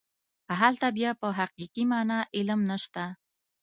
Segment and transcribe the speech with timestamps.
[0.61, 3.03] هلته بیا په حقیقي معنا علم نشته.